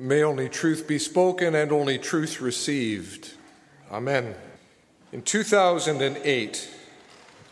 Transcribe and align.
May 0.00 0.22
only 0.22 0.48
truth 0.48 0.88
be 0.88 0.98
spoken 0.98 1.54
and 1.54 1.70
only 1.70 1.98
truth 1.98 2.40
received. 2.40 3.34
Amen. 3.92 4.34
In 5.12 5.20
2008, 5.20 6.70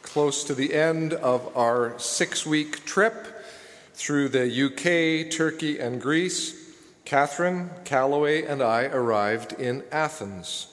close 0.01 0.45
to 0.45 0.55
the 0.55 0.73
end 0.73 1.13
of 1.13 1.55
our 1.55 1.99
six 1.99 2.47
week 2.47 2.87
trip 2.87 3.45
through 3.93 4.31
the 4.31 4.47
UK, 4.49 5.31
Turkey, 5.31 5.79
and 5.79 6.01
Greece, 6.01 6.73
Catherine, 7.05 7.69
Calloway, 7.85 8.45
and 8.45 8.63
I 8.63 8.85
arrived 8.85 9.53
in 9.53 9.85
Athens, 9.93 10.69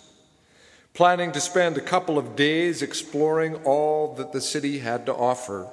planning 0.93 1.33
to 1.33 1.41
spend 1.41 1.77
a 1.77 1.81
couple 1.81 2.17
of 2.17 2.37
days 2.37 2.81
exploring 2.81 3.55
all 3.65 4.15
that 4.15 4.31
the 4.31 4.39
city 4.39 4.79
had 4.79 5.05
to 5.07 5.13
offer. 5.13 5.67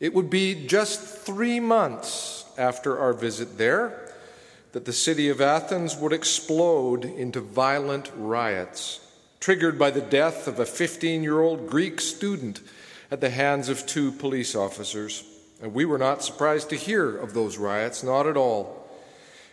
It 0.00 0.12
would 0.14 0.30
be 0.30 0.66
just 0.66 1.00
three 1.00 1.60
months 1.60 2.44
after 2.58 2.98
our 2.98 3.12
visit 3.12 3.56
there 3.56 4.08
that 4.72 4.86
the 4.86 4.92
city 4.92 5.28
of 5.28 5.40
Athens 5.40 5.96
would 5.96 6.12
explode 6.12 7.04
into 7.04 7.40
violent 7.40 8.10
riots, 8.16 9.00
triggered 9.38 9.78
by 9.78 9.90
the 9.90 10.00
death 10.00 10.48
of 10.48 10.58
a 10.58 10.66
15 10.66 11.22
year 11.22 11.40
old 11.40 11.68
Greek 11.68 12.00
student 12.00 12.60
at 13.10 13.20
the 13.20 13.30
hands 13.30 13.68
of 13.68 13.86
two 13.86 14.10
police 14.12 14.54
officers. 14.54 15.24
And 15.60 15.74
we 15.74 15.84
were 15.84 15.98
not 15.98 16.24
surprised 16.24 16.70
to 16.70 16.76
hear 16.76 17.16
of 17.16 17.34
those 17.34 17.58
riots, 17.58 18.02
not 18.02 18.26
at 18.26 18.36
all. 18.36 18.88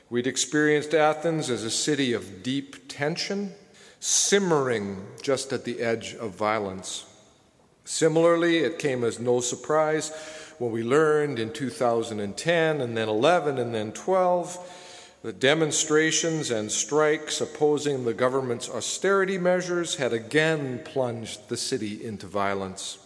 We'd 0.10 0.26
experienced 0.26 0.94
Athens 0.94 1.50
as 1.50 1.64
a 1.64 1.70
city 1.70 2.14
of 2.14 2.42
deep 2.42 2.88
tension, 2.88 3.54
simmering 4.00 5.06
just 5.22 5.54
at 5.54 5.66
the 5.66 5.82
edge 5.82 6.16
of 6.16 6.32
violence. 6.32 7.06
Similarly, 7.84 8.60
it 8.60 8.80
came 8.80 9.04
as 9.04 9.20
no 9.20 9.40
surprise 9.40 10.12
when 10.58 10.72
we 10.72 10.84
learned 10.84 11.38
in 11.38 11.52
2010 11.52 12.82
and 12.82 12.98
then 12.98 13.10
11 13.10 13.58
and 13.58 13.74
then 13.76 13.92
12 13.92 14.79
the 15.22 15.34
demonstrations 15.34 16.50
and 16.50 16.72
strikes 16.72 17.42
opposing 17.42 18.06
the 18.06 18.14
government's 18.14 18.70
austerity 18.70 19.38
measures 19.38 19.96
had 19.96 20.14
again 20.14 20.80
plunged 20.86 21.50
the 21.50 21.58
city 21.58 22.04
into 22.04 22.26
violence. 22.26 23.00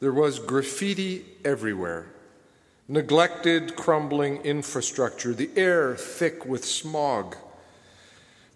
There 0.00 0.12
was 0.12 0.40
graffiti 0.40 1.24
everywhere, 1.44 2.06
neglected, 2.88 3.76
crumbling 3.76 4.38
infrastructure, 4.38 5.32
the 5.32 5.50
air 5.56 5.94
thick 5.94 6.44
with 6.44 6.64
smog. 6.64 7.36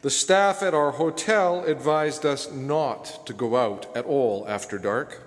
The 0.02 0.10
staff 0.10 0.64
at 0.64 0.74
our 0.74 0.92
hotel 0.92 1.64
advised 1.64 2.26
us 2.26 2.50
not 2.50 3.24
to 3.26 3.32
go 3.32 3.56
out 3.56 3.86
at 3.96 4.04
all 4.04 4.44
after 4.48 4.78
dark. 4.78 5.22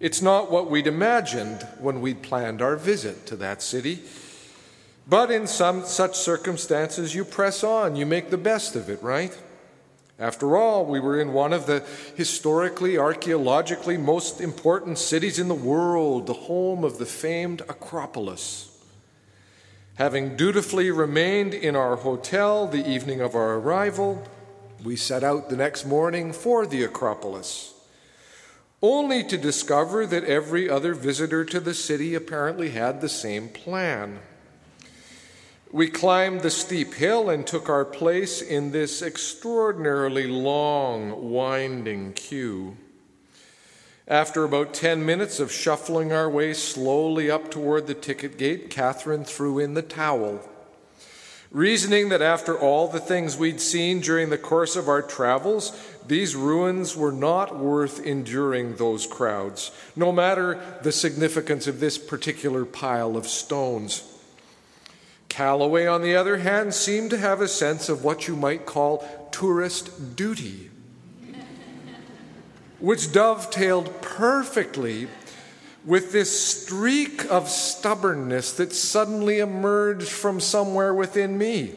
It's 0.00 0.22
not 0.22 0.50
what 0.50 0.70
we'd 0.70 0.86
imagined 0.86 1.66
when 1.78 2.00
we'd 2.00 2.22
planned 2.22 2.62
our 2.62 2.76
visit 2.76 3.26
to 3.26 3.36
that 3.36 3.60
city. 3.60 4.00
But 5.06 5.30
in 5.30 5.46
some 5.46 5.84
such 5.84 6.16
circumstances, 6.16 7.14
you 7.14 7.24
press 7.24 7.64
on, 7.64 7.96
you 7.96 8.06
make 8.06 8.30
the 8.30 8.38
best 8.38 8.76
of 8.76 8.88
it, 8.88 9.02
right? 9.02 9.36
After 10.18 10.56
all, 10.56 10.86
we 10.86 11.00
were 11.00 11.20
in 11.20 11.32
one 11.32 11.52
of 11.52 11.66
the 11.66 11.84
historically, 12.14 12.96
archaeologically 12.96 13.96
most 13.96 14.40
important 14.40 14.98
cities 14.98 15.38
in 15.38 15.48
the 15.48 15.54
world, 15.54 16.26
the 16.26 16.32
home 16.32 16.84
of 16.84 16.98
the 16.98 17.06
famed 17.06 17.62
Acropolis. 17.62 18.68
Having 19.96 20.36
dutifully 20.36 20.90
remained 20.90 21.52
in 21.52 21.74
our 21.74 21.96
hotel 21.96 22.66
the 22.66 22.88
evening 22.88 23.20
of 23.20 23.34
our 23.34 23.54
arrival, 23.54 24.22
we 24.84 24.96
set 24.96 25.24
out 25.24 25.48
the 25.48 25.56
next 25.56 25.84
morning 25.84 26.32
for 26.32 26.66
the 26.66 26.82
Acropolis, 26.84 27.74
only 28.80 29.22
to 29.24 29.36
discover 29.36 30.06
that 30.06 30.24
every 30.24 30.68
other 30.70 30.94
visitor 30.94 31.44
to 31.44 31.60
the 31.60 31.74
city 31.74 32.14
apparently 32.14 32.70
had 32.70 33.00
the 33.00 33.08
same 33.08 33.48
plan. 33.48 34.20
We 35.72 35.88
climbed 35.88 36.42
the 36.42 36.50
steep 36.50 36.92
hill 36.92 37.30
and 37.30 37.46
took 37.46 37.70
our 37.70 37.86
place 37.86 38.42
in 38.42 38.72
this 38.72 39.00
extraordinarily 39.00 40.26
long, 40.26 41.30
winding 41.30 42.12
queue. 42.12 42.76
After 44.06 44.44
about 44.44 44.74
10 44.74 45.06
minutes 45.06 45.40
of 45.40 45.50
shuffling 45.50 46.12
our 46.12 46.28
way 46.28 46.52
slowly 46.52 47.30
up 47.30 47.50
toward 47.50 47.86
the 47.86 47.94
ticket 47.94 48.36
gate, 48.36 48.68
Catherine 48.68 49.24
threw 49.24 49.58
in 49.58 49.72
the 49.72 49.80
towel, 49.80 50.46
reasoning 51.50 52.10
that 52.10 52.20
after 52.20 52.58
all 52.58 52.86
the 52.86 53.00
things 53.00 53.38
we'd 53.38 53.60
seen 53.60 54.00
during 54.00 54.28
the 54.28 54.36
course 54.36 54.76
of 54.76 54.90
our 54.90 55.00
travels, 55.00 55.72
these 56.06 56.36
ruins 56.36 56.94
were 56.94 57.12
not 57.12 57.58
worth 57.58 58.04
enduring 58.04 58.76
those 58.76 59.06
crowds, 59.06 59.70
no 59.96 60.12
matter 60.12 60.60
the 60.82 60.92
significance 60.92 61.66
of 61.66 61.80
this 61.80 61.96
particular 61.96 62.66
pile 62.66 63.16
of 63.16 63.26
stones. 63.26 64.11
Calloway, 65.32 65.86
on 65.86 66.02
the 66.02 66.14
other 66.14 66.36
hand, 66.36 66.74
seemed 66.74 67.08
to 67.08 67.16
have 67.16 67.40
a 67.40 67.48
sense 67.48 67.88
of 67.88 68.04
what 68.04 68.28
you 68.28 68.36
might 68.36 68.66
call 68.66 69.02
tourist 69.32 70.14
duty, 70.14 70.68
which 72.78 73.12
dovetailed 73.12 74.02
perfectly 74.02 75.08
with 75.86 76.12
this 76.12 76.62
streak 76.62 77.24
of 77.30 77.48
stubbornness 77.48 78.52
that 78.52 78.74
suddenly 78.74 79.38
emerged 79.38 80.10
from 80.10 80.38
somewhere 80.38 80.92
within 80.92 81.38
me. 81.38 81.76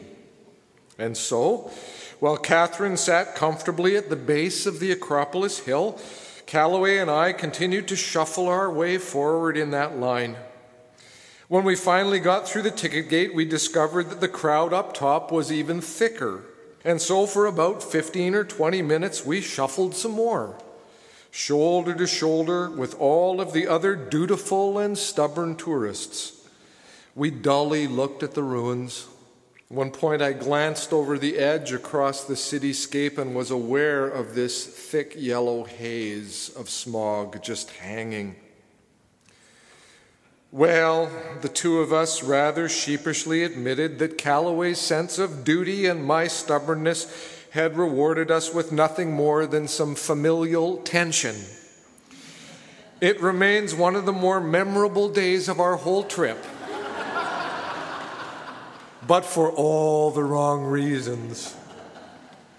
And 0.98 1.16
so, 1.16 1.70
while 2.20 2.36
Catherine 2.36 2.98
sat 2.98 3.34
comfortably 3.34 3.96
at 3.96 4.10
the 4.10 4.16
base 4.16 4.66
of 4.66 4.80
the 4.80 4.92
Acropolis 4.92 5.60
Hill, 5.60 5.98
Calloway 6.44 6.98
and 6.98 7.10
I 7.10 7.32
continued 7.32 7.88
to 7.88 7.96
shuffle 7.96 8.48
our 8.48 8.70
way 8.70 8.98
forward 8.98 9.56
in 9.56 9.70
that 9.70 9.96
line. 9.96 10.36
When 11.48 11.62
we 11.62 11.76
finally 11.76 12.18
got 12.18 12.48
through 12.48 12.62
the 12.62 12.72
ticket 12.72 13.08
gate, 13.08 13.32
we 13.32 13.44
discovered 13.44 14.10
that 14.10 14.20
the 14.20 14.26
crowd 14.26 14.72
up 14.72 14.94
top 14.94 15.30
was 15.30 15.52
even 15.52 15.80
thicker. 15.80 16.42
And 16.84 17.00
so, 17.00 17.24
for 17.24 17.46
about 17.46 17.84
15 17.84 18.34
or 18.34 18.42
20 18.42 18.82
minutes, 18.82 19.24
we 19.24 19.40
shuffled 19.40 19.94
some 19.94 20.12
more, 20.12 20.58
shoulder 21.30 21.94
to 21.94 22.06
shoulder 22.06 22.68
with 22.68 22.98
all 22.98 23.40
of 23.40 23.52
the 23.52 23.68
other 23.68 23.94
dutiful 23.94 24.80
and 24.80 24.98
stubborn 24.98 25.54
tourists. 25.54 26.48
We 27.14 27.30
dully 27.30 27.86
looked 27.86 28.24
at 28.24 28.34
the 28.34 28.42
ruins. 28.42 29.06
At 29.70 29.76
one 29.76 29.92
point, 29.92 30.22
I 30.22 30.32
glanced 30.32 30.92
over 30.92 31.16
the 31.16 31.38
edge 31.38 31.72
across 31.72 32.24
the 32.24 32.34
cityscape 32.34 33.18
and 33.18 33.36
was 33.36 33.52
aware 33.52 34.08
of 34.08 34.34
this 34.34 34.66
thick 34.66 35.14
yellow 35.16 35.62
haze 35.62 36.50
of 36.56 36.68
smog 36.68 37.40
just 37.40 37.70
hanging. 37.70 38.34
Well, 40.52 41.10
the 41.40 41.48
two 41.48 41.80
of 41.80 41.92
us 41.92 42.22
rather 42.22 42.68
sheepishly 42.68 43.42
admitted 43.42 43.98
that 43.98 44.16
Calloway's 44.16 44.78
sense 44.78 45.18
of 45.18 45.44
duty 45.44 45.86
and 45.86 46.04
my 46.04 46.28
stubbornness 46.28 47.34
had 47.50 47.76
rewarded 47.76 48.30
us 48.30 48.54
with 48.54 48.70
nothing 48.70 49.12
more 49.12 49.46
than 49.46 49.66
some 49.66 49.94
familial 49.94 50.76
tension. 50.78 51.34
It 53.00 53.20
remains 53.20 53.74
one 53.74 53.96
of 53.96 54.06
the 54.06 54.12
more 54.12 54.40
memorable 54.40 55.08
days 55.08 55.48
of 55.48 55.60
our 55.60 55.76
whole 55.76 56.04
trip. 56.04 56.42
but 59.06 59.24
for 59.24 59.50
all 59.50 60.10
the 60.10 60.24
wrong 60.24 60.64
reasons. 60.64 61.56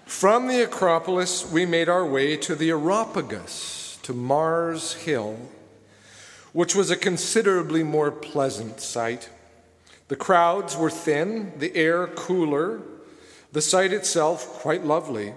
From 0.06 0.48
the 0.48 0.64
Acropolis, 0.64 1.50
we 1.52 1.66
made 1.66 1.90
our 1.90 2.06
way 2.06 2.38
to 2.38 2.56
the 2.56 2.70
Areopagus, 2.70 4.00
to 4.04 4.14
Mars 4.14 4.94
Hill 4.94 5.38
which 6.58 6.74
was 6.74 6.90
a 6.90 6.96
considerably 6.96 7.84
more 7.84 8.10
pleasant 8.10 8.82
sight. 8.82 9.30
The 10.08 10.16
crowds 10.16 10.76
were 10.76 10.90
thin, 10.90 11.54
the 11.60 11.76
air 11.76 12.08
cooler, 12.08 12.82
the 13.52 13.62
sight 13.62 13.94
itself 13.94 14.48
quite 14.54 14.84
lovely. 14.84 15.36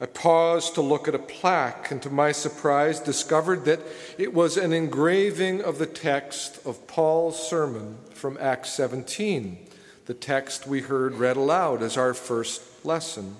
I 0.00 0.06
paused 0.06 0.76
to 0.76 0.82
look 0.82 1.08
at 1.08 1.16
a 1.16 1.18
plaque 1.18 1.90
and, 1.90 2.00
to 2.02 2.10
my 2.10 2.30
surprise, 2.30 3.00
discovered 3.00 3.64
that 3.64 3.80
it 4.16 4.32
was 4.32 4.56
an 4.56 4.72
engraving 4.72 5.62
of 5.62 5.78
the 5.78 5.86
text 5.86 6.64
of 6.64 6.86
Paul's 6.86 7.48
sermon 7.48 7.98
from 8.14 8.38
Acts 8.40 8.70
17, 8.74 9.66
the 10.06 10.14
text 10.14 10.64
we 10.64 10.80
heard 10.80 11.14
read 11.14 11.36
aloud 11.36 11.82
as 11.82 11.96
our 11.96 12.14
first 12.14 12.62
lesson. 12.84 13.34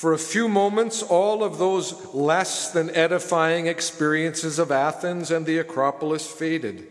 For 0.00 0.14
a 0.14 0.18
few 0.18 0.48
moments, 0.48 1.02
all 1.02 1.44
of 1.44 1.58
those 1.58 2.14
less 2.14 2.70
than 2.70 2.88
edifying 2.96 3.66
experiences 3.66 4.58
of 4.58 4.72
Athens 4.72 5.30
and 5.30 5.44
the 5.44 5.58
Acropolis 5.58 6.26
faded. 6.26 6.88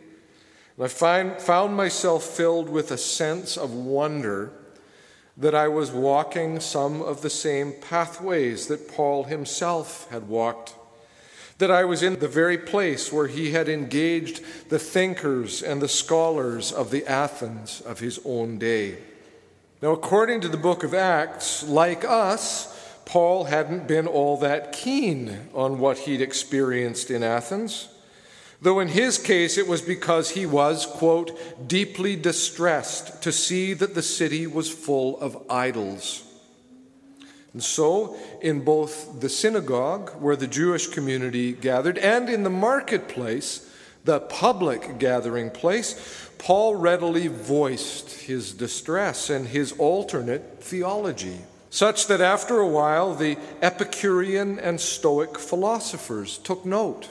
And 0.77 0.85
I 0.85 0.89
find, 0.89 1.41
found 1.41 1.75
myself 1.75 2.23
filled 2.23 2.69
with 2.69 2.91
a 2.91 2.99
sense 2.99 3.57
of 3.57 3.73
wonder 3.73 4.51
that 5.35 5.55
I 5.55 5.69
was 5.69 5.89
walking 5.89 6.59
some 6.59 7.01
of 7.01 7.23
the 7.23 7.31
same 7.31 7.73
pathways 7.81 8.67
that 8.67 8.87
Paul 8.87 9.23
himself 9.23 10.07
had 10.11 10.27
walked, 10.27 10.75
that 11.57 11.71
I 11.71 11.85
was 11.85 12.03
in 12.03 12.19
the 12.19 12.27
very 12.27 12.59
place 12.59 13.11
where 13.11 13.25
he 13.25 13.53
had 13.53 13.67
engaged 13.67 14.69
the 14.69 14.77
thinkers 14.77 15.63
and 15.63 15.81
the 15.81 15.87
scholars 15.87 16.71
of 16.71 16.91
the 16.91 17.07
Athens 17.07 17.81
of 17.81 18.01
his 18.01 18.19
own 18.23 18.59
day. 18.59 18.99
Now, 19.81 19.93
according 19.93 20.41
to 20.41 20.47
the 20.47 20.57
book 20.57 20.83
of 20.83 20.93
Acts, 20.93 21.63
like 21.63 22.05
us, 22.05 22.75
Paul 23.09 23.45
hadn't 23.45 23.87
been 23.87 24.05
all 24.05 24.37
that 24.37 24.71
keen 24.71 25.49
on 25.55 25.79
what 25.79 25.97
he'd 25.97 26.21
experienced 26.21 27.09
in 27.09 27.23
Athens. 27.23 27.89
Though 28.61 28.79
in 28.79 28.89
his 28.89 29.17
case 29.17 29.57
it 29.57 29.67
was 29.67 29.81
because 29.81 30.29
he 30.29 30.45
was, 30.45 30.85
quote, 30.85 31.67
deeply 31.67 32.15
distressed 32.15 33.23
to 33.23 33.31
see 33.31 33.73
that 33.73 33.95
the 33.95 34.03
city 34.03 34.45
was 34.45 34.69
full 34.71 35.19
of 35.21 35.43
idols. 35.49 36.23
And 37.51 37.63
so, 37.63 38.15
in 38.43 38.63
both 38.63 39.21
the 39.21 39.29
synagogue, 39.29 40.11
where 40.21 40.35
the 40.35 40.45
Jewish 40.45 40.85
community 40.85 41.53
gathered, 41.53 41.97
and 41.97 42.29
in 42.29 42.43
the 42.43 42.51
marketplace, 42.51 43.67
the 44.05 44.19
public 44.19 44.99
gathering 44.99 45.49
place, 45.49 46.29
Paul 46.37 46.75
readily 46.75 47.27
voiced 47.27 48.21
his 48.21 48.53
distress 48.53 49.31
and 49.31 49.47
his 49.47 49.71
alternate 49.79 50.61
theology, 50.61 51.39
such 51.69 52.07
that 52.07 52.21
after 52.21 52.59
a 52.59 52.67
while 52.67 53.13
the 53.13 53.37
Epicurean 53.61 54.59
and 54.59 54.79
Stoic 54.79 55.37
philosophers 55.37 56.37
took 56.37 56.65
note, 56.65 57.09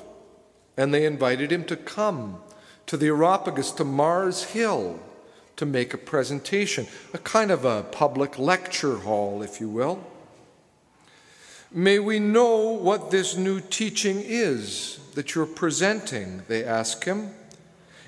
and 0.76 0.92
they 0.92 1.04
invited 1.04 1.52
him 1.52 1.64
to 1.64 1.76
come 1.76 2.40
to 2.86 2.96
the 2.96 3.08
Areopagus, 3.08 3.72
to 3.72 3.84
Mars 3.84 4.44
Hill, 4.44 4.98
to 5.56 5.66
make 5.66 5.92
a 5.92 5.98
presentation, 5.98 6.86
a 7.12 7.18
kind 7.18 7.50
of 7.50 7.64
a 7.64 7.82
public 7.82 8.38
lecture 8.38 8.96
hall, 8.96 9.42
if 9.42 9.60
you 9.60 9.68
will. 9.68 10.04
May 11.70 11.98
we 11.98 12.18
know 12.18 12.56
what 12.56 13.10
this 13.10 13.36
new 13.36 13.60
teaching 13.60 14.22
is 14.24 14.98
that 15.14 15.34
you're 15.34 15.46
presenting, 15.46 16.42
they 16.48 16.64
ask 16.64 17.04
him. 17.04 17.34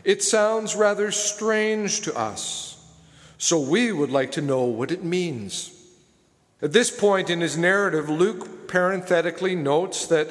It 0.03 0.23
sounds 0.23 0.75
rather 0.75 1.11
strange 1.11 2.01
to 2.03 2.17
us, 2.17 2.83
so 3.37 3.61
we 3.61 3.93
would 3.93 4.11
like 4.11 4.33
to 4.33 4.41
know 4.41 4.65
what 4.65 4.91
it 4.91 5.05
means. 5.05 5.80
At 6.63 6.73
this 6.73 6.91
point 6.91 7.31
in 7.31 7.41
his 7.41 7.57
narrative, 7.57 8.09
Luke 8.09 8.69
parenthetically 8.69 9.55
notes 9.55 10.07
that 10.07 10.29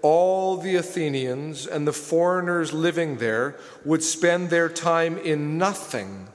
all 0.00 0.56
the 0.56 0.76
Athenians 0.76 1.66
and 1.66 1.86
the 1.86 1.92
foreigners 1.92 2.72
living 2.72 3.18
there 3.18 3.56
would 3.84 4.02
spend 4.02 4.50
their 4.50 4.68
time 4.68 5.18
in 5.18 5.58
nothing 5.58 6.28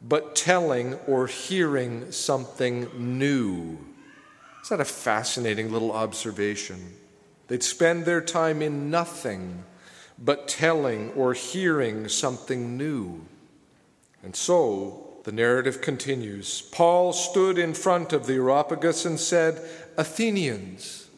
but 0.00 0.34
telling 0.34 0.94
or 1.06 1.26
hearing 1.26 2.10
something 2.10 2.88
new. 2.96 3.78
Is 4.62 4.68
that 4.68 4.80
a 4.80 4.84
fascinating 4.84 5.72
little 5.72 5.92
observation? 5.92 6.94
They'd 7.48 7.62
spend 7.62 8.04
their 8.04 8.20
time 8.20 8.62
in 8.62 8.90
nothing 8.90 9.64
but 10.18 10.46
telling 10.48 11.10
or 11.12 11.34
hearing 11.34 12.08
something 12.08 12.76
new. 12.76 13.26
And 14.22 14.34
so 14.34 15.11
the 15.24 15.32
narrative 15.32 15.80
continues. 15.80 16.62
Paul 16.62 17.12
stood 17.12 17.58
in 17.58 17.74
front 17.74 18.12
of 18.12 18.26
the 18.26 18.34
Areopagus 18.34 19.04
and 19.04 19.18
said, 19.20 19.60
Athenians, 19.96 21.08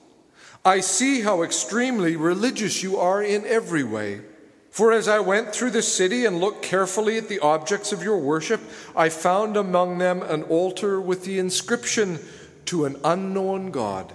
I 0.64 0.80
see 0.80 1.22
how 1.22 1.42
extremely 1.42 2.16
religious 2.16 2.82
you 2.82 2.96
are 2.96 3.22
in 3.22 3.46
every 3.46 3.84
way. 3.84 4.22
For 4.70 4.92
as 4.92 5.06
I 5.06 5.20
went 5.20 5.54
through 5.54 5.70
the 5.70 5.82
city 5.82 6.24
and 6.26 6.40
looked 6.40 6.62
carefully 6.62 7.16
at 7.16 7.28
the 7.28 7.38
objects 7.38 7.92
of 7.92 8.02
your 8.02 8.18
worship, 8.18 8.60
I 8.96 9.08
found 9.08 9.56
among 9.56 9.98
them 9.98 10.22
an 10.22 10.42
altar 10.44 11.00
with 11.00 11.24
the 11.24 11.38
inscription, 11.38 12.18
to 12.66 12.84
an 12.86 12.96
unknown 13.04 13.70
God. 13.70 14.12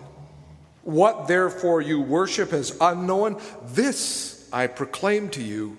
What 0.83 1.27
therefore 1.27 1.81
you 1.81 2.01
worship 2.01 2.51
as 2.51 2.75
unknown, 2.81 3.39
this 3.63 4.49
I 4.51 4.67
proclaim 4.67 5.29
to 5.29 5.43
you. 5.43 5.77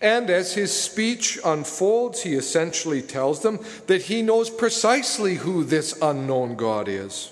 And 0.00 0.30
as 0.30 0.54
his 0.54 0.72
speech 0.72 1.38
unfolds, 1.44 2.22
he 2.22 2.34
essentially 2.34 3.02
tells 3.02 3.42
them 3.42 3.58
that 3.86 4.02
he 4.02 4.22
knows 4.22 4.48
precisely 4.48 5.34
who 5.34 5.62
this 5.62 5.98
unknown 6.00 6.56
God 6.56 6.88
is, 6.88 7.30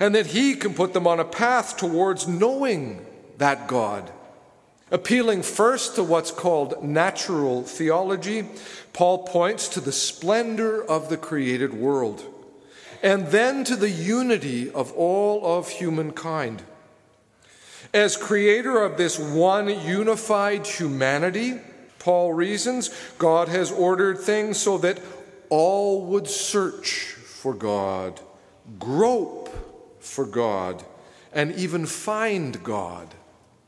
and 0.00 0.14
that 0.14 0.28
he 0.28 0.54
can 0.54 0.74
put 0.74 0.94
them 0.94 1.06
on 1.06 1.20
a 1.20 1.24
path 1.24 1.76
towards 1.76 2.26
knowing 2.26 3.04
that 3.36 3.68
God. 3.68 4.10
Appealing 4.90 5.42
first 5.42 5.96
to 5.96 6.02
what's 6.02 6.30
called 6.30 6.82
natural 6.82 7.62
theology, 7.62 8.46
Paul 8.94 9.24
points 9.24 9.68
to 9.68 9.80
the 9.80 9.92
splendor 9.92 10.82
of 10.82 11.10
the 11.10 11.18
created 11.18 11.74
world 11.74 12.24
and 13.02 13.28
then 13.28 13.64
to 13.64 13.76
the 13.76 13.90
unity 13.90 14.70
of 14.70 14.92
all 14.92 15.58
of 15.58 15.68
humankind. 15.68 16.62
As 17.94 18.16
creator 18.16 18.82
of 18.82 18.96
this 18.96 19.18
one 19.18 19.68
unified 19.68 20.66
humanity, 20.66 21.60
Paul 21.98 22.32
reasons, 22.32 22.90
God 23.18 23.48
has 23.48 23.72
ordered 23.72 24.18
things 24.18 24.58
so 24.58 24.78
that 24.78 25.00
all 25.50 26.04
would 26.06 26.28
search 26.28 27.14
for 27.14 27.54
God, 27.54 28.20
grope 28.78 29.48
for 30.00 30.26
God, 30.26 30.84
and 31.32 31.52
even 31.52 31.86
find 31.86 32.62
God. 32.62 33.14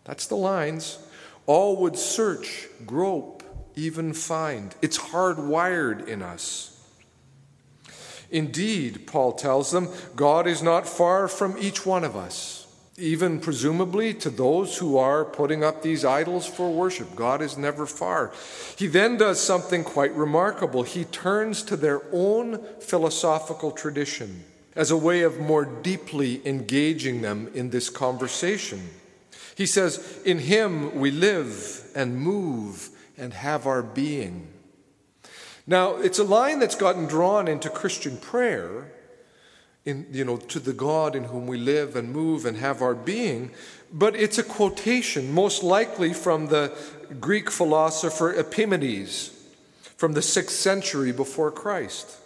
That's 0.04 0.26
the 0.26 0.36
lines. 0.36 0.98
All 1.46 1.76
would 1.78 1.96
search, 1.96 2.68
grope, 2.86 3.42
even 3.76 4.12
find. 4.12 4.74
It's 4.82 4.98
hardwired 4.98 6.06
in 6.06 6.22
us. 6.22 6.76
Indeed, 8.30 9.06
Paul 9.06 9.32
tells 9.32 9.72
them, 9.72 9.88
God 10.14 10.46
is 10.46 10.62
not 10.62 10.86
far 10.86 11.26
from 11.26 11.56
each 11.58 11.84
one 11.84 12.04
of 12.04 12.14
us, 12.16 12.59
even 13.00 13.40
presumably 13.40 14.14
to 14.14 14.30
those 14.30 14.78
who 14.78 14.96
are 14.96 15.24
putting 15.24 15.64
up 15.64 15.82
these 15.82 16.04
idols 16.04 16.46
for 16.46 16.70
worship. 16.70 17.16
God 17.16 17.40
is 17.42 17.56
never 17.56 17.86
far. 17.86 18.32
He 18.76 18.86
then 18.86 19.16
does 19.16 19.40
something 19.40 19.82
quite 19.82 20.14
remarkable. 20.14 20.82
He 20.82 21.04
turns 21.04 21.62
to 21.64 21.76
their 21.76 22.02
own 22.12 22.62
philosophical 22.80 23.72
tradition 23.72 24.44
as 24.76 24.90
a 24.90 24.96
way 24.96 25.22
of 25.22 25.40
more 25.40 25.64
deeply 25.64 26.46
engaging 26.46 27.22
them 27.22 27.50
in 27.54 27.70
this 27.70 27.90
conversation. 27.90 28.80
He 29.54 29.66
says, 29.66 30.20
In 30.24 30.38
Him 30.38 30.98
we 31.00 31.10
live 31.10 31.90
and 31.94 32.16
move 32.16 32.90
and 33.18 33.34
have 33.34 33.66
our 33.66 33.82
being. 33.82 34.48
Now, 35.66 35.96
it's 35.96 36.18
a 36.18 36.24
line 36.24 36.58
that's 36.58 36.74
gotten 36.74 37.06
drawn 37.06 37.46
into 37.46 37.68
Christian 37.68 38.16
prayer, 38.16 38.92
in, 39.84 40.06
you 40.10 40.24
know, 40.24 40.36
to 40.36 40.60
the 40.60 40.72
God 40.72 41.16
in 41.16 41.24
whom 41.24 41.46
we 41.46 41.56
live 41.56 41.96
and 41.96 42.12
move 42.12 42.44
and 42.44 42.56
have 42.56 42.82
our 42.82 42.94
being, 42.94 43.50
but 43.92 44.14
it's 44.14 44.38
a 44.38 44.42
quotation, 44.42 45.32
most 45.32 45.62
likely 45.62 46.12
from 46.12 46.48
the 46.48 46.76
Greek 47.18 47.50
philosopher 47.50 48.34
Epimenides 48.34 49.36
from 49.96 50.12
the 50.12 50.22
sixth 50.22 50.56
century 50.56 51.12
before 51.12 51.50
Christ. 51.50 52.16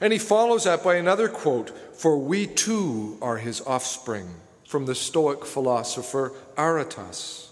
And 0.00 0.12
he 0.12 0.18
follows 0.18 0.64
that 0.64 0.82
by 0.82 0.96
another 0.96 1.28
quote 1.28 1.70
For 1.96 2.18
we 2.18 2.46
too 2.46 3.18
are 3.22 3.38
his 3.38 3.60
offspring, 3.60 4.28
from 4.66 4.86
the 4.86 4.94
Stoic 4.94 5.44
philosopher 5.44 6.32
Aratus. 6.56 7.50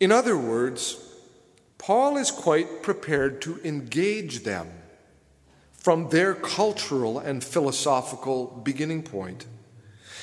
In 0.00 0.10
other 0.10 0.36
words, 0.36 0.98
Paul 1.78 2.16
is 2.16 2.30
quite 2.30 2.82
prepared 2.82 3.42
to 3.42 3.60
engage 3.62 4.44
them 4.44 4.70
from 5.84 6.08
their 6.08 6.34
cultural 6.34 7.18
and 7.18 7.44
philosophical 7.44 8.46
beginning 8.64 9.02
point, 9.02 9.44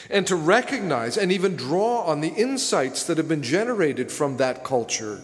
and 0.09 0.25
to 0.25 0.35
recognize 0.35 1.17
and 1.17 1.31
even 1.31 1.55
draw 1.55 2.01
on 2.01 2.19
the 2.19 2.33
insights 2.33 3.03
that 3.03 3.17
have 3.17 3.27
been 3.27 3.43
generated 3.43 4.11
from 4.11 4.37
that 4.37 4.63
culture. 4.63 5.21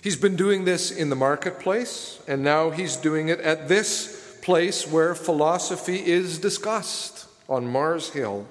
He's 0.00 0.14
been 0.14 0.36
doing 0.36 0.64
this 0.64 0.92
in 0.92 1.10
the 1.10 1.16
marketplace, 1.16 2.20
and 2.28 2.44
now 2.44 2.70
he's 2.70 2.94
doing 2.94 3.28
it 3.28 3.40
at 3.40 3.66
this 3.66 4.38
place 4.40 4.86
where 4.86 5.16
philosophy 5.16 5.96
is 6.06 6.38
discussed 6.38 7.26
on 7.48 7.66
Mars 7.66 8.10
Hill. 8.10 8.46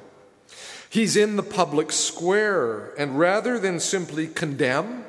He's 0.90 1.16
in 1.16 1.38
the 1.38 1.44
public 1.44 1.94
square, 1.94 2.94
and 2.98 3.18
rather 3.18 3.58
than 3.58 3.80
simply 3.80 4.28
condemn 4.28 5.06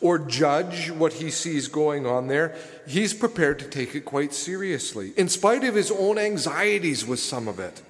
or 0.00 0.18
judge 0.18 0.90
what 0.90 1.14
he 1.14 1.30
sees 1.30 1.68
going 1.68 2.06
on 2.06 2.26
there, 2.26 2.54
he's 2.86 3.14
prepared 3.14 3.58
to 3.58 3.68
take 3.68 3.94
it 3.94 4.04
quite 4.04 4.34
seriously, 4.34 5.12
in 5.16 5.28
spite 5.28 5.64
of 5.64 5.74
his 5.74 5.90
own 5.90 6.18
anxieties 6.18 7.06
with 7.06 7.20
some 7.20 7.48
of 7.48 7.58
it. 7.58 7.82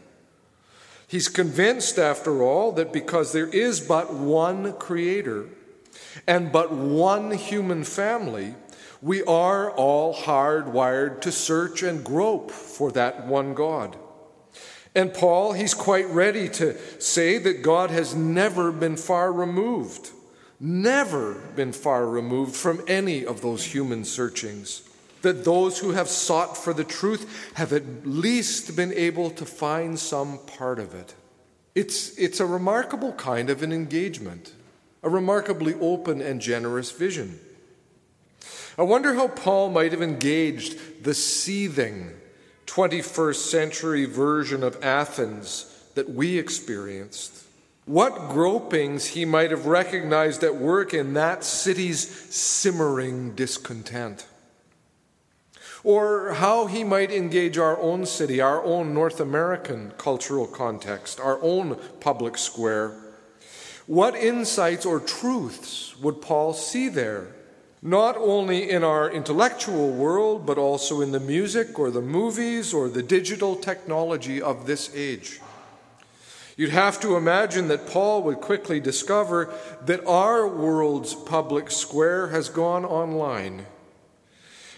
He's 1.07 1.29
convinced, 1.29 1.99
after 1.99 2.43
all, 2.43 2.73
that 2.73 2.93
because 2.93 3.33
there 3.33 3.49
is 3.49 3.81
but 3.81 4.13
one 4.15 4.73
Creator 4.75 5.47
and 6.27 6.51
but 6.51 6.73
one 6.73 7.31
human 7.33 7.85
family, 7.85 8.55
we 9.03 9.23
are 9.25 9.71
all 9.71 10.15
hardwired 10.15 11.21
to 11.21 11.31
search 11.33 11.83
and 11.83 12.05
grope 12.05 12.51
for 12.51 12.91
that 12.93 13.27
one 13.27 13.55
God. 13.55 13.97
And 14.95 15.13
Paul, 15.13 15.53
he's 15.53 15.75
quite 15.75 16.09
ready 16.09 16.49
to 16.51 16.79
say 17.01 17.39
that 17.39 17.63
God 17.63 17.91
has 17.91 18.15
never 18.15 18.71
been 18.71 18.97
far 18.97 19.33
removed 19.33 20.11
never 20.65 21.35
been 21.55 21.73
far 21.73 22.07
removed 22.07 22.57
from 22.57 22.83
any 22.89 23.25
of 23.25 23.43
those 23.43 23.65
human 23.67 24.05
searchings. 24.05 24.83
That 25.21 25.45
those 25.45 25.79
who 25.79 25.93
have 25.93 26.09
sought 26.09 26.57
for 26.57 26.73
the 26.73 26.85
truth 26.85 27.53
have 27.55 27.73
at 27.73 28.07
least 28.07 28.75
been 28.75 28.93
able 28.93 29.31
to 29.31 29.45
find 29.45 29.99
some 29.99 30.39
part 30.47 30.79
of 30.79 30.95
it. 30.95 31.15
It's, 31.75 32.17
it's 32.17 32.41
a 32.41 32.47
remarkable 32.47 33.13
kind 33.13 33.51
of 33.51 33.63
an 33.63 33.73
engagement, 33.73 34.53
a 35.03 35.11
remarkably 35.11 35.75
open 35.75 36.21
and 36.21 36.41
generous 36.41 36.91
vision. 36.91 37.39
I 38.79 38.83
wonder 38.83 39.15
how 39.15 39.29
Paul 39.29 39.71
might 39.71 39.93
have 39.93 40.03
engaged 40.03 41.05
the 41.05 41.15
seething 41.15 42.11
21st 42.67 43.37
century 43.37 44.05
version 44.05 44.63
of 44.63 44.83
Athens 44.83 45.71
that 45.95 46.11
we 46.11 46.39
experienced 46.39 47.44
what 47.87 48.31
gropings 48.31 49.09
he 49.09 49.25
might 49.25 49.51
have 49.51 49.67
recognized 49.67 50.43
at 50.43 50.57
work 50.57 50.95
in 50.95 51.13
that 51.15 51.45
city's 51.45 52.09
simmering 52.35 53.35
discontent. 53.35 54.27
Or 55.83 56.33
how 56.33 56.67
he 56.67 56.83
might 56.83 57.11
engage 57.11 57.59
our 57.59 57.79
own 57.79 58.07
city, 58.07 58.41
our 58.41 58.65
own 58.65 58.95
North 58.95 59.21
American 59.21 59.93
cultural 59.99 60.47
context, 60.47 61.21
our 61.21 61.39
own 61.43 61.79
public 62.01 62.39
square. 62.39 62.99
What 63.87 64.15
insights 64.17 64.87
or 64.87 64.99
truths 64.99 65.95
would 65.99 66.23
Paul 66.23 66.55
see 66.55 66.89
there? 66.89 67.27
Not 67.83 68.17
only 68.17 68.71
in 68.71 68.83
our 68.83 69.11
intellectual 69.11 69.91
world, 69.91 70.47
but 70.47 70.57
also 70.57 71.03
in 71.03 71.13
the 71.13 71.21
music 71.21 71.79
or 71.79 71.91
the 71.91 72.01
movies 72.01 72.73
or 72.73 72.89
the 72.89 73.03
digital 73.03 73.55
technology 73.55 74.41
of 74.41 74.67
this 74.67 74.91
age. 74.95 75.39
You'd 76.57 76.71
have 76.71 77.01
to 77.01 77.17
imagine 77.17 77.69
that 77.69 77.89
Paul 77.89 78.23
would 78.23 78.41
quickly 78.41 78.79
discover 78.79 79.53
that 79.87 80.07
our 80.07 80.47
world's 80.47 81.15
public 81.15 81.71
square 81.71 82.29
has 82.29 82.49
gone 82.49 82.85
online 82.85 83.67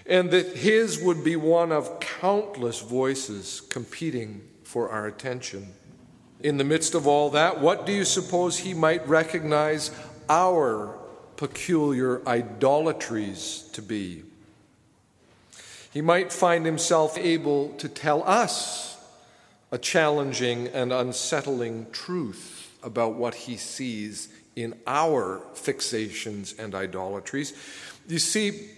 and 0.06 0.30
that 0.30 0.56
his 0.56 1.00
would 1.00 1.24
be 1.24 1.36
one 1.36 1.72
of 1.72 2.00
countless 2.00 2.80
voices 2.80 3.60
competing 3.68 4.40
for 4.62 4.88
our 4.88 5.06
attention. 5.06 5.72
In 6.40 6.58
the 6.58 6.64
midst 6.64 6.94
of 6.94 7.06
all 7.06 7.30
that, 7.30 7.60
what 7.60 7.86
do 7.86 7.92
you 7.92 8.04
suppose 8.04 8.58
he 8.58 8.72
might 8.72 9.06
recognize 9.08 9.90
our 10.28 10.96
peculiar 11.36 12.26
idolatries 12.26 13.68
to 13.72 13.82
be? 13.82 14.22
He 15.92 16.00
might 16.00 16.32
find 16.32 16.64
himself 16.64 17.18
able 17.18 17.70
to 17.78 17.88
tell 17.88 18.22
us 18.22 18.95
a 19.70 19.78
challenging 19.78 20.68
and 20.68 20.92
unsettling 20.92 21.86
truth 21.92 22.76
about 22.82 23.14
what 23.14 23.34
he 23.34 23.56
sees 23.56 24.28
in 24.54 24.74
our 24.86 25.42
fixations 25.54 26.58
and 26.58 26.74
idolatries. 26.74 27.52
You 28.08 28.18
see, 28.18 28.70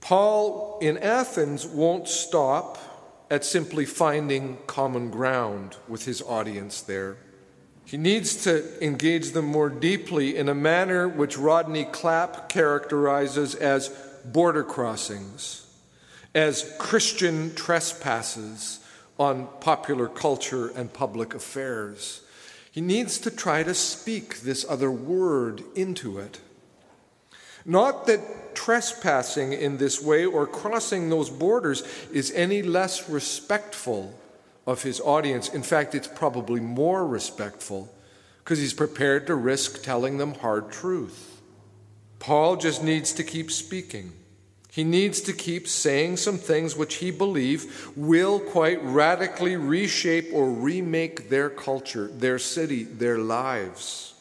Paul 0.00 0.78
in 0.80 0.96
Athens 0.98 1.66
won't 1.66 2.08
stop 2.08 2.78
at 3.30 3.44
simply 3.44 3.84
finding 3.84 4.58
common 4.66 5.10
ground 5.10 5.76
with 5.88 6.04
his 6.04 6.22
audience 6.22 6.80
there. 6.80 7.16
He 7.84 7.96
needs 7.96 8.44
to 8.44 8.84
engage 8.84 9.32
them 9.32 9.46
more 9.46 9.68
deeply 9.68 10.36
in 10.36 10.48
a 10.48 10.54
manner 10.54 11.08
which 11.08 11.36
Rodney 11.36 11.84
Clapp 11.84 12.48
characterizes 12.48 13.54
as 13.54 13.88
border 14.24 14.62
crossings, 14.62 15.66
as 16.34 16.72
Christian 16.78 17.54
trespasses 17.54 18.79
on 19.20 19.46
popular 19.60 20.08
culture 20.08 20.68
and 20.68 20.90
public 20.94 21.34
affairs. 21.34 22.22
He 22.72 22.80
needs 22.80 23.18
to 23.18 23.30
try 23.30 23.62
to 23.62 23.74
speak 23.74 24.40
this 24.40 24.64
other 24.66 24.90
word 24.90 25.62
into 25.74 26.18
it. 26.18 26.40
Not 27.66 28.06
that 28.06 28.54
trespassing 28.54 29.52
in 29.52 29.76
this 29.76 30.02
way 30.02 30.24
or 30.24 30.46
crossing 30.46 31.10
those 31.10 31.28
borders 31.28 31.82
is 32.10 32.32
any 32.32 32.62
less 32.62 33.10
respectful 33.10 34.18
of 34.66 34.84
his 34.84 35.02
audience. 35.02 35.50
In 35.50 35.62
fact, 35.62 35.94
it's 35.94 36.08
probably 36.08 36.60
more 36.60 37.06
respectful 37.06 37.92
because 38.42 38.58
he's 38.58 38.72
prepared 38.72 39.26
to 39.26 39.34
risk 39.34 39.82
telling 39.82 40.16
them 40.16 40.32
hard 40.32 40.72
truth. 40.72 41.42
Paul 42.20 42.56
just 42.56 42.82
needs 42.82 43.12
to 43.12 43.22
keep 43.22 43.50
speaking. 43.50 44.12
He 44.72 44.84
needs 44.84 45.20
to 45.22 45.32
keep 45.32 45.66
saying 45.66 46.18
some 46.18 46.38
things 46.38 46.76
which 46.76 46.96
he 46.96 47.10
believes 47.10 47.66
will 47.96 48.38
quite 48.38 48.82
radically 48.84 49.56
reshape 49.56 50.28
or 50.32 50.48
remake 50.48 51.28
their 51.28 51.50
culture, 51.50 52.06
their 52.06 52.38
city, 52.38 52.84
their 52.84 53.18
lives. 53.18 54.14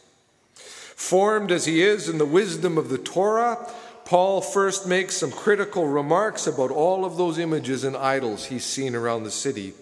Formed 0.55 1.51
as 1.51 1.65
he 1.65 1.83
is 1.83 2.09
in 2.09 2.17
the 2.17 2.25
wisdom 2.25 2.77
of 2.77 2.89
the 2.89 2.97
Torah, 2.97 3.57
Paul 4.05 4.41
first 4.41 4.87
makes 4.87 5.15
some 5.15 5.31
critical 5.31 5.87
remarks 5.87 6.47
about 6.47 6.71
all 6.71 7.05
of 7.05 7.15
those 7.15 7.37
images 7.37 7.83
and 7.83 7.95
idols 7.95 8.45
he's 8.45 8.65
seen 8.65 8.95
around 8.95 9.23
the 9.23 9.31
city. 9.31 9.73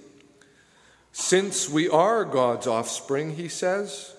Since 1.13 1.69
we 1.69 1.87
are 1.87 2.25
God's 2.25 2.67
offspring, 2.67 3.35
he 3.35 3.47
says, 3.47 4.13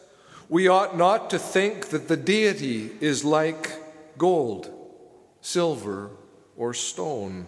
we 0.48 0.66
ought 0.66 0.96
not 0.96 1.28
to 1.30 1.38
think 1.38 1.90
that 1.90 2.08
the 2.08 2.16
deity 2.16 2.90
is 3.00 3.22
like 3.22 3.70
gold, 4.16 4.70
silver, 5.42 6.10
or 6.58 6.74
stone, 6.74 7.46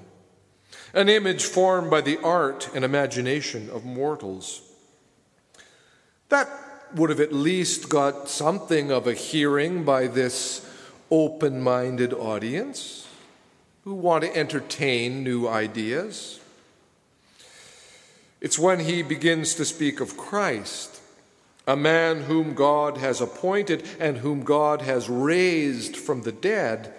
an 0.94 1.08
image 1.08 1.44
formed 1.44 1.90
by 1.90 2.00
the 2.00 2.18
art 2.22 2.70
and 2.74 2.84
imagination 2.84 3.68
of 3.70 3.84
mortals. 3.84 4.62
That 6.30 6.48
would 6.94 7.10
have 7.10 7.20
at 7.20 7.32
least 7.32 7.88
got 7.88 8.28
something 8.28 8.90
of 8.90 9.06
a 9.06 9.12
hearing 9.12 9.84
by 9.84 10.06
this 10.06 10.66
open 11.10 11.60
minded 11.60 12.14
audience 12.14 13.08
who 13.84 13.94
want 13.94 14.22
to 14.24 14.36
entertain 14.36 15.24
new 15.24 15.48
ideas. 15.48 16.40
It's 18.40 18.58
when 18.58 18.80
he 18.80 19.02
begins 19.02 19.54
to 19.54 19.64
speak 19.64 20.00
of 20.00 20.16
Christ, 20.16 21.00
a 21.66 21.76
man 21.76 22.22
whom 22.22 22.54
God 22.54 22.96
has 22.98 23.20
appointed 23.20 23.86
and 23.98 24.18
whom 24.18 24.44
God 24.44 24.82
has 24.82 25.08
raised 25.08 25.96
from 25.96 26.22
the 26.22 26.32
dead 26.32 26.94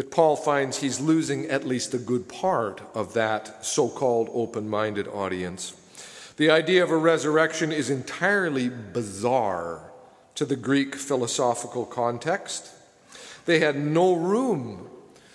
that 0.00 0.10
Paul 0.10 0.34
finds 0.34 0.78
he's 0.78 0.98
losing 0.98 1.44
at 1.50 1.66
least 1.66 1.92
a 1.92 1.98
good 1.98 2.26
part 2.26 2.80
of 2.94 3.12
that 3.12 3.66
so 3.66 3.86
called 3.86 4.30
open 4.32 4.66
minded 4.66 5.06
audience. 5.06 5.76
The 6.38 6.48
idea 6.48 6.82
of 6.82 6.90
a 6.90 6.96
resurrection 6.96 7.70
is 7.70 7.90
entirely 7.90 8.70
bizarre 8.70 9.92
to 10.36 10.46
the 10.46 10.56
Greek 10.56 10.94
philosophical 10.94 11.84
context. 11.84 12.70
They 13.44 13.58
had 13.58 13.76
no 13.76 14.14
room 14.14 14.88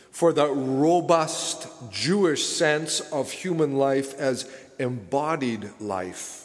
for 0.09 0.33
the 0.33 0.47
robust 0.47 1.67
Jewish 1.91 2.43
sense 2.43 3.01
of 3.11 3.29
human 3.29 3.75
life 3.75 4.15
as 4.15 4.49
embodied 4.79 5.69
life. 5.79 6.44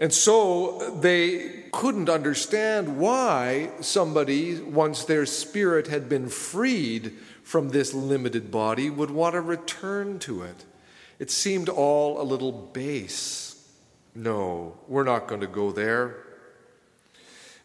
And 0.00 0.12
so 0.12 0.98
they 1.00 1.66
couldn't 1.72 2.08
understand 2.08 2.98
why 2.98 3.70
somebody, 3.82 4.58
once 4.58 5.04
their 5.04 5.26
spirit 5.26 5.88
had 5.88 6.08
been 6.08 6.28
freed 6.28 7.12
from 7.42 7.68
this 7.68 7.92
limited 7.92 8.50
body 8.50 8.88
would 8.88 9.10
want 9.10 9.34
to 9.34 9.42
return 9.42 10.18
to 10.20 10.42
it. 10.42 10.64
It 11.18 11.30
seemed 11.30 11.68
all 11.68 12.20
a 12.20 12.24
little 12.24 12.50
base. 12.50 13.62
No, 14.14 14.78
we're 14.88 15.04
not 15.04 15.28
going 15.28 15.42
to 15.42 15.46
go 15.46 15.70
there. 15.70 16.16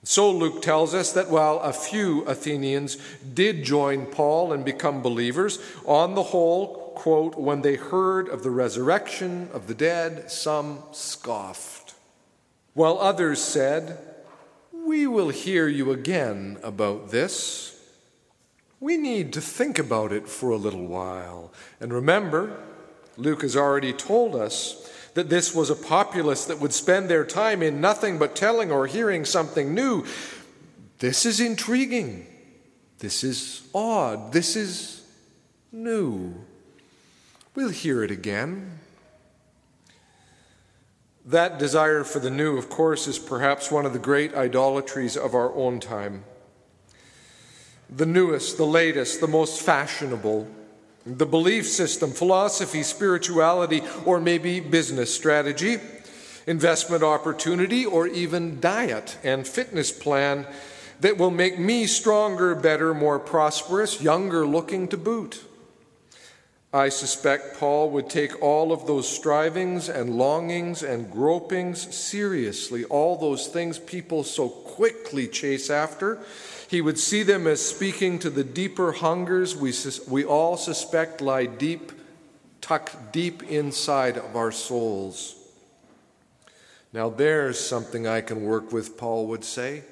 So 0.03 0.29
Luke 0.29 0.61
tells 0.61 0.93
us 0.93 1.13
that 1.13 1.29
while 1.29 1.59
a 1.59 1.71
few 1.71 2.23
Athenians 2.23 2.97
did 3.33 3.63
join 3.63 4.07
Paul 4.07 4.51
and 4.51 4.65
become 4.65 5.01
believers, 5.01 5.57
on 5.85 6.15
the 6.15 6.23
whole, 6.23 6.93
quote, 6.95 7.39
when 7.39 7.61
they 7.61 7.75
heard 7.75 8.27
of 8.27 8.43
the 8.43 8.51
resurrection 8.51 9.49
of 9.53 9.67
the 9.67 9.73
dead, 9.73 10.29
some 10.29 10.79
scoffed, 10.91 11.84
while 12.75 13.00
others 13.00 13.41
said, 13.41 13.98
We 14.72 15.08
will 15.08 15.29
hear 15.29 15.67
you 15.67 15.91
again 15.91 16.60
about 16.62 17.10
this 17.10 17.75
we 18.79 18.98
need 18.98 19.34
to 19.34 19.41
think 19.41 19.79
about 19.79 20.12
it 20.12 20.27
for 20.27 20.51
a 20.51 20.58
little 20.58 20.86
while. 20.86 21.51
And 21.79 21.94
remember, 21.94 22.55
Luke 23.17 23.41
has 23.41 23.55
already 23.55 23.94
told 23.94 24.36
us 24.36 24.91
that 25.15 25.27
this 25.27 25.55
was 25.55 25.72
a 25.72 25.75
populace 25.75 26.46
that 26.46 26.60
would 26.60 26.72
spend 26.72 27.10
their 27.10 27.25
time 27.25 27.63
in 27.63 27.79
nothing 27.79 28.20
but 28.20 28.36
telling 28.36 28.72
or 28.72 28.86
hearing 28.86 29.25
something 29.25 29.74
new. 29.74 30.05
This 31.00 31.25
is 31.25 31.39
intriguing. 31.39 32.27
This 33.00 33.24
is 33.24 33.67
odd. 33.74 34.34
This 34.34 34.55
is 34.55 35.03
new. 35.72 36.36
We'll 37.55 37.70
hear 37.70 38.03
it 38.03 38.12
again. 38.12 38.79
That 41.25 41.58
desire 41.58 42.03
for 42.03 42.20
the 42.20 42.29
new, 42.29 42.58
of 42.58 42.70
course, 42.70 43.08
is 43.08 43.17
perhaps 43.17 43.72
one 43.72 43.86
of 43.86 43.94
the 43.94 44.00
great 44.00 44.36
idolatries 44.36 45.17
of 45.17 45.34
our 45.34 45.53
own 45.53 45.79
time 45.79 46.24
the 47.88 48.05
newest, 48.05 48.58
the 48.58 48.65
latest, 48.65 49.22
the 49.22 49.27
most 49.27 49.62
fashionable, 49.62 50.48
the 51.05 51.25
belief 51.25 51.67
system, 51.67 52.12
philosophy, 52.12 52.82
spirituality, 52.82 53.84
or 54.05 54.20
maybe 54.20 54.60
business 54.60 55.13
strategy, 55.13 55.77
investment 56.48 57.03
opportunity, 57.03 57.86
or 57.86 58.08
even 58.08 58.60
diet 58.60 59.17
and 59.24 59.48
fitness 59.48 59.91
plan 59.91 60.48
that 61.00 61.17
will 61.17 61.29
make 61.29 61.60
me 61.60 61.86
stronger, 61.86 62.55
better, 62.55 62.94
more 62.94 63.20
prosperous, 63.20 64.01
younger 64.01 64.48
looking 64.48 64.88
to 64.88 64.98
boot. 64.98 65.44
I 66.75 66.89
suspect 66.89 67.58
Paul 67.58 67.89
would 67.91 68.10
take 68.10 68.41
all 68.41 68.74
of 68.74 68.86
those 68.86 69.08
strivings 69.08 69.88
and 69.88 70.17
longings 70.17 70.84
and 70.84 71.10
gropings 71.10 71.94
seriously, 71.94 72.84
all 72.84 73.15
those 73.15 73.48
things 73.48 73.79
people 73.79 74.25
so 74.25 74.50
quickly 74.50 75.25
chase 75.29 75.70
after 75.70 76.20
he 76.70 76.82
would 76.82 77.00
see 77.00 77.24
them 77.24 77.48
as 77.48 77.65
speaking 77.65 78.20
to 78.20 78.29
the 78.29 78.44
deeper 78.44 78.91
hungers 78.91 79.55
we, 79.55 79.72
we 80.10 80.25
all 80.25 80.58
suspect 80.58 81.22
lie 81.22 81.46
deep, 81.46 81.94
tucked 82.60 83.13
deep 83.13 83.44
inside 83.44 84.17
of 84.17 84.36
our 84.36 84.51
souls. 84.51 85.36
Now, 86.91 87.10
there's 87.10 87.58
something 87.58 88.05
I 88.05 88.20
can 88.20 88.44
work 88.44 88.74
with, 88.74 88.98
Paul 88.98 89.27
would 89.27 89.46
say. 89.46 89.84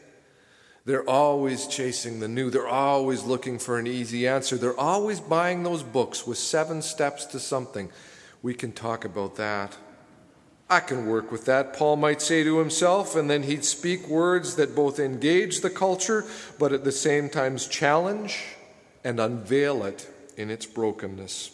They're 0.85 1.09
always 1.09 1.67
chasing 1.67 2.19
the 2.19 2.27
new. 2.27 2.49
They're 2.49 2.67
always 2.67 3.23
looking 3.23 3.57
for 3.57 3.79
an 3.79 3.87
easy 3.87 4.27
answer. 4.27 4.57
They're 4.57 4.79
always 4.79 5.19
buying 5.19 5.63
those 5.63 5.81
books 5.81 6.27
with 6.27 6.37
seven 6.37 6.81
steps 6.81 7.25
to 7.27 7.39
something. 7.39 7.89
We 8.41 8.53
can 8.53 8.73
talk 8.73 9.05
about 9.05 9.35
that. 9.37 9.77
I 10.69 10.79
can 10.79 11.05
work 11.05 11.31
with 11.31 11.45
that, 11.45 11.73
Paul 11.73 11.97
might 11.97 12.21
say 12.21 12.43
to 12.43 12.57
himself, 12.57 13.15
and 13.15 13.29
then 13.29 13.43
he'd 13.43 13.65
speak 13.65 14.07
words 14.07 14.55
that 14.55 14.75
both 14.75 14.99
engage 14.99 15.61
the 15.61 15.69
culture, 15.69 16.25
but 16.57 16.73
at 16.73 16.83
the 16.83 16.91
same 16.91 17.29
time 17.29 17.57
challenge 17.57 18.43
and 19.03 19.19
unveil 19.19 19.83
it 19.83 20.09
in 20.35 20.49
its 20.49 20.65
brokenness. 20.65 21.51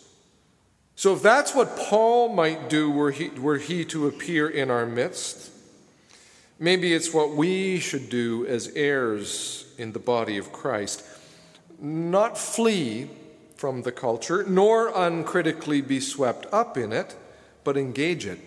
So, 0.96 1.14
if 1.14 1.22
that's 1.22 1.56
what 1.56 1.76
Paul 1.78 2.30
might 2.30 2.70
do 2.70 2.90
were 2.90 3.12
he, 3.12 3.30
were 3.30 3.58
he 3.58 3.84
to 3.86 4.08
appear 4.08 4.48
in 4.48 4.70
our 4.70 4.86
midst, 4.86 5.52
maybe 6.60 6.94
it's 6.94 7.14
what 7.14 7.32
we 7.32 7.80
should 7.80 8.10
do 8.10 8.46
as 8.46 8.72
heirs 8.76 9.66
in 9.78 9.94
the 9.94 10.00
body 10.00 10.38
of 10.38 10.52
Christ. 10.52 11.04
Not 11.80 12.38
flee 12.38 13.10
from 13.56 13.82
the 13.82 13.92
culture, 13.92 14.44
nor 14.48 14.92
uncritically 14.96 15.82
be 15.82 16.00
swept 16.00 16.46
up 16.52 16.78
in 16.78 16.92
it, 16.92 17.16
but 17.64 17.78
engage 17.78 18.26
it. 18.26 18.40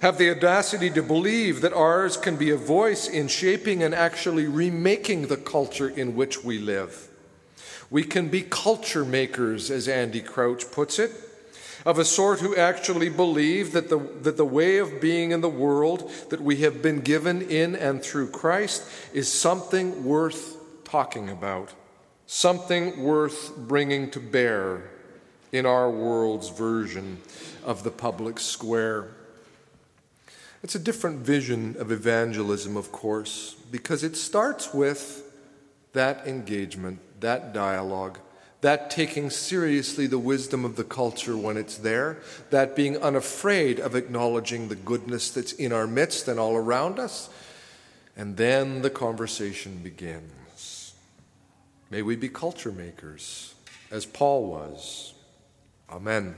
Have 0.00 0.16
the 0.16 0.30
audacity 0.30 0.90
to 0.90 1.02
believe 1.02 1.60
that 1.60 1.72
ours 1.72 2.16
can 2.16 2.36
be 2.36 2.50
a 2.50 2.56
voice 2.56 3.06
in 3.06 3.28
shaping 3.28 3.82
and 3.82 3.94
actually 3.94 4.46
remaking 4.46 5.26
the 5.26 5.36
culture 5.36 5.88
in 5.88 6.16
which 6.16 6.42
we 6.42 6.58
live. 6.58 7.08
We 7.90 8.04
can 8.04 8.28
be 8.28 8.42
culture 8.42 9.04
makers, 9.04 9.70
as 9.70 9.88
Andy 9.88 10.20
Crouch 10.20 10.70
puts 10.70 10.98
it, 10.98 11.10
of 11.84 11.98
a 11.98 12.04
sort 12.04 12.40
who 12.40 12.56
actually 12.56 13.08
believe 13.08 13.72
that 13.72 13.88
the, 13.88 13.98
that 14.22 14.36
the 14.36 14.44
way 14.44 14.78
of 14.78 15.00
being 15.00 15.30
in 15.30 15.40
the 15.40 15.48
world 15.48 16.10
that 16.30 16.40
we 16.40 16.56
have 16.56 16.82
been 16.82 17.00
given 17.00 17.42
in 17.42 17.74
and 17.74 18.02
through 18.02 18.30
Christ 18.30 18.82
is 19.12 19.30
something 19.30 20.04
worth 20.04 20.56
talking 20.84 21.28
about, 21.28 21.72
something 22.26 23.02
worth 23.02 23.56
bringing 23.56 24.10
to 24.10 24.20
bear 24.20 24.90
in 25.52 25.66
our 25.66 25.90
world's 25.90 26.48
version 26.48 27.18
of 27.64 27.82
the 27.82 27.90
public 27.90 28.38
square. 28.38 29.08
It's 30.62 30.74
a 30.74 30.78
different 30.78 31.20
vision 31.20 31.76
of 31.78 31.90
evangelism, 31.90 32.76
of 32.76 32.92
course, 32.92 33.56
because 33.70 34.04
it 34.04 34.16
starts 34.16 34.74
with 34.74 35.24
that 35.92 36.26
engagement 36.26 37.00
that 37.20 37.52
dialogue, 37.52 38.18
that 38.60 38.90
taking 38.90 39.30
seriously 39.30 40.06
the 40.06 40.18
wisdom 40.18 40.64
of 40.64 40.76
the 40.76 40.84
culture 40.84 41.36
when 41.36 41.56
it's 41.56 41.78
there, 41.78 42.18
that 42.50 42.76
being 42.76 42.96
unafraid 42.98 43.80
of 43.80 43.94
acknowledging 43.94 44.68
the 44.68 44.76
goodness 44.76 45.30
that's 45.30 45.52
in 45.52 45.72
our 45.72 45.86
midst 45.86 46.28
and 46.28 46.38
all 46.38 46.54
around 46.54 46.98
us. 46.98 47.30
And 48.16 48.36
then 48.36 48.82
the 48.82 48.90
conversation 48.90 49.78
begins. 49.82 50.94
May 51.90 52.02
we 52.02 52.16
be 52.16 52.28
culture 52.28 52.72
makers, 52.72 53.54
as 53.90 54.04
Paul 54.04 54.46
was. 54.46 55.14
Amen. 55.88 56.34